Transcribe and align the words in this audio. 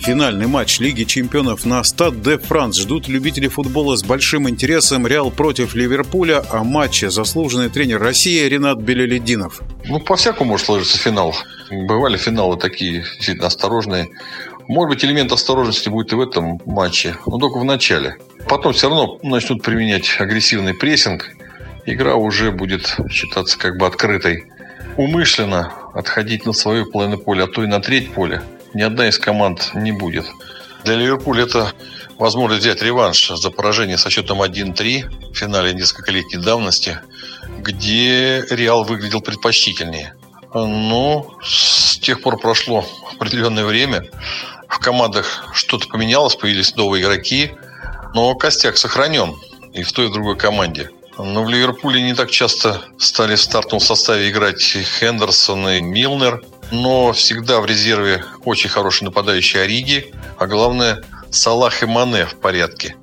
Финальный 0.00 0.46
матч 0.46 0.80
Лиги 0.80 1.04
чемпионов 1.04 1.66
на 1.66 1.84
Стад 1.84 2.22
де 2.22 2.38
Франс 2.38 2.78
ждут 2.78 3.06
любители 3.06 3.48
футбола 3.48 3.96
с 3.96 4.02
большим 4.02 4.48
интересом. 4.48 5.06
Реал 5.06 5.30
против 5.30 5.74
Ливерпуля, 5.74 6.42
а 6.50 6.64
матче 6.64 7.10
заслуженный 7.10 7.68
тренер 7.68 8.00
России 8.00 8.48
Ренат 8.48 8.78
Белелединов. 8.78 9.60
Ну, 9.84 10.00
по-всякому 10.00 10.52
может 10.52 10.66
сложиться 10.66 10.96
финал. 10.96 11.36
Бывали 11.70 12.16
финалы 12.16 12.56
такие 12.56 13.02
действительно 13.02 13.48
осторожные. 13.48 14.08
Может 14.68 14.88
быть, 14.88 15.04
элемент 15.04 15.32
осторожности 15.32 15.90
будет 15.90 16.12
и 16.12 16.16
в 16.16 16.20
этом 16.22 16.62
матче, 16.64 17.16
но 17.26 17.36
только 17.36 17.58
в 17.58 17.64
начале. 17.64 18.16
Потом 18.48 18.72
все 18.72 18.88
равно 18.88 19.18
начнут 19.22 19.62
применять 19.62 20.16
агрессивный 20.18 20.72
прессинг. 20.72 21.28
Игра 21.84 22.14
уже 22.14 22.52
будет 22.52 22.96
считаться 23.10 23.58
как 23.58 23.76
бы 23.76 23.84
открытой. 23.84 24.46
Умышленно 24.96 25.74
отходить 25.92 26.46
на 26.46 26.54
свою 26.54 26.90
половину 26.90 27.18
поля, 27.18 27.44
а 27.44 27.46
то 27.48 27.62
и 27.62 27.66
на 27.66 27.80
треть 27.80 28.10
поля– 28.12 28.42
ни 28.74 28.82
одна 28.82 29.08
из 29.08 29.18
команд 29.18 29.70
не 29.74 29.92
будет. 29.92 30.26
Для 30.84 30.96
Ливерпуля 30.96 31.44
это 31.44 31.72
возможность 32.18 32.62
взять 32.62 32.82
реванш 32.82 33.28
за 33.28 33.50
поражение 33.50 33.98
со 33.98 34.10
счетом 34.10 34.42
1-3 34.42 35.32
в 35.32 35.36
финале 35.36 35.72
нескольколетней 35.74 36.40
давности, 36.40 37.00
где 37.58 38.44
Реал 38.50 38.84
выглядел 38.84 39.20
предпочтительнее. 39.20 40.14
Но 40.54 41.38
с 41.42 41.98
тех 41.98 42.22
пор 42.22 42.38
прошло 42.38 42.84
определенное 43.14 43.64
время. 43.64 44.04
В 44.68 44.78
командах 44.78 45.48
что-то 45.52 45.88
поменялось, 45.88 46.36
появились 46.36 46.74
новые 46.76 47.02
игроки, 47.02 47.52
но 48.14 48.34
костяк 48.34 48.76
сохранен 48.76 49.36
и 49.72 49.82
в 49.82 49.92
той, 49.92 50.06
и 50.06 50.08
в 50.08 50.12
другой 50.12 50.36
команде. 50.36 50.90
Но 51.18 51.44
в 51.44 51.48
Ливерпуле 51.48 52.02
не 52.02 52.14
так 52.14 52.30
часто 52.30 52.80
стали 52.98 53.34
в 53.34 53.40
стартовом 53.40 53.80
составе 53.80 54.30
играть 54.30 54.62
Хендерсон 54.62 55.68
и 55.68 55.80
Милнер– 55.80 56.42
но 56.70 57.12
всегда 57.12 57.60
в 57.60 57.66
резерве 57.66 58.24
очень 58.44 58.70
хороший 58.70 59.04
нападающий 59.04 59.62
Ориги, 59.62 60.12
а 60.38 60.46
главное 60.46 61.02
Салах 61.30 61.82
и 61.82 61.86
Мане 61.86 62.26
в 62.26 62.36
порядке. 62.36 62.96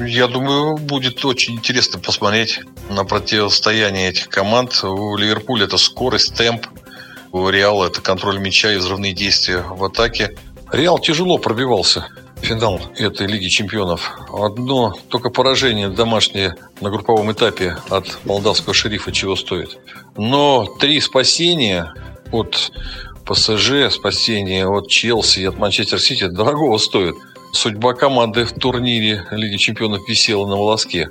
Я 0.00 0.26
думаю, 0.26 0.76
будет 0.76 1.24
очень 1.24 1.54
интересно 1.54 2.00
посмотреть 2.00 2.60
на 2.90 3.04
противостояние 3.04 4.08
этих 4.08 4.28
команд. 4.28 4.82
У 4.82 5.16
Ливерпуля 5.16 5.66
это 5.66 5.78
скорость, 5.78 6.34
темп. 6.34 6.66
У 7.30 7.48
Реала 7.48 7.86
это 7.86 8.00
контроль 8.00 8.38
мяча 8.38 8.72
и 8.72 8.76
взрывные 8.76 9.12
действия 9.12 9.62
в 9.62 9.84
атаке. 9.84 10.36
Реал 10.72 10.98
тяжело 10.98 11.38
пробивался 11.38 12.08
в 12.36 12.44
финал 12.44 12.80
этой 12.96 13.26
Лиги 13.28 13.48
Чемпионов. 13.48 14.18
Одно 14.32 14.94
только 15.08 15.30
поражение 15.30 15.88
домашнее 15.88 16.56
на 16.80 16.90
групповом 16.90 17.32
этапе 17.32 17.76
от 17.88 18.18
молдавского 18.24 18.74
шерифа 18.74 19.12
чего 19.12 19.36
стоит. 19.36 19.78
Но 20.16 20.66
три 20.80 21.00
спасения 21.00 21.92
от 22.32 22.72
ПСЖ, 23.26 23.90
спасение 23.90 24.68
от 24.68 24.88
Челси 24.88 25.40
и 25.40 25.44
от 25.46 25.56
Манчестер 25.56 25.98
Сити 25.98 26.26
дорогого 26.26 26.76
стоит. 26.78 27.14
Судьба 27.52 27.94
команды 27.94 28.44
в 28.44 28.52
турнире 28.52 29.26
Лиги 29.30 29.56
Чемпионов 29.56 30.06
висела 30.08 30.46
на 30.46 30.56
волоске. 30.56 31.08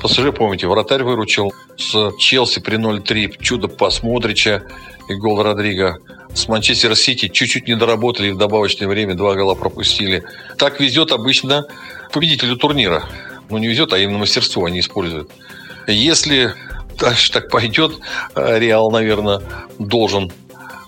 ПСЖ, 0.00 0.32
помните, 0.36 0.68
вратарь 0.68 1.02
выручил. 1.02 1.52
С 1.76 2.12
Челси 2.18 2.60
при 2.60 2.76
0-3 2.78 3.42
чудо 3.42 3.68
пас 3.68 4.02
Модрича 4.02 4.62
и 5.08 5.14
гол 5.14 5.42
Родрига. 5.42 5.98
С 6.32 6.46
Манчестер 6.46 6.94
Сити 6.94 7.28
чуть-чуть 7.28 7.66
не 7.66 7.74
доработали 7.74 8.30
в 8.30 8.38
добавочное 8.38 8.86
время 8.86 9.14
два 9.14 9.34
гола 9.34 9.54
пропустили. 9.54 10.22
Так 10.58 10.78
везет 10.78 11.10
обычно 11.10 11.64
победителю 12.12 12.56
турнира. 12.56 13.04
Ну, 13.50 13.58
не 13.58 13.66
везет, 13.66 13.92
а 13.92 13.98
именно 13.98 14.18
мастерство 14.18 14.66
они 14.66 14.78
используют. 14.80 15.30
Если 15.88 16.54
дальше 17.00 17.32
так 17.32 17.50
пойдет, 17.50 17.98
Реал, 18.36 18.90
наверное, 18.90 19.40
должен 19.78 20.30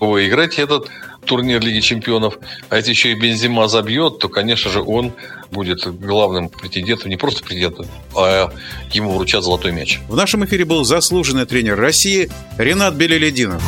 выиграть 0.07 0.59
этот 0.59 0.89
турнир 1.25 1.61
Лиги 1.61 1.79
Чемпионов, 1.79 2.39
а 2.69 2.77
если 2.77 2.91
еще 2.91 3.11
и 3.11 3.15
Бензима 3.15 3.67
забьет, 3.67 4.19
то, 4.19 4.27
конечно 4.27 4.71
же, 4.71 4.81
он 4.81 5.13
будет 5.51 5.85
главным 5.99 6.49
претендентом, 6.49 7.09
не 7.09 7.17
просто 7.17 7.43
претендентом, 7.43 7.85
а 8.15 8.51
ему 8.91 9.13
вручат 9.13 9.43
золотой 9.43 9.71
мяч. 9.71 9.99
В 10.09 10.15
нашем 10.15 10.43
эфире 10.45 10.65
был 10.65 10.83
заслуженный 10.83 11.45
тренер 11.45 11.77
России 11.77 12.29
Ренат 12.57 12.95
Белелединов. 12.95 13.61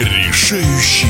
Решающий 0.00 1.06